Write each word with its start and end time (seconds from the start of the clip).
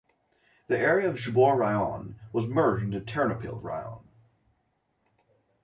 The 0.65 0.79
area 0.79 1.07
of 1.11 1.17
Zboriv 1.17 1.59
Raion 1.59 2.15
was 2.33 2.47
merged 2.47 2.83
into 2.85 2.99
Ternopil 3.01 3.61
Raion. 3.61 4.01